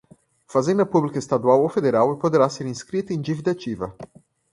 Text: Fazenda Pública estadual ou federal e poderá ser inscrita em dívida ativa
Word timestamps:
Fazenda 0.47 0.83
Pública 0.83 1.19
estadual 1.19 1.61
ou 1.61 1.69
federal 1.69 2.11
e 2.11 2.17
poderá 2.17 2.49
ser 2.49 2.65
inscrita 2.65 3.13
em 3.13 3.21
dívida 3.21 3.51
ativa 3.51 3.95